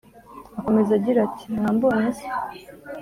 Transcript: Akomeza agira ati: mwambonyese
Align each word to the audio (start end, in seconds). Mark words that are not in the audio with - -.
Akomeza 0.59 0.91
agira 0.99 1.19
ati: 1.27 1.43
mwambonyese 1.55 2.25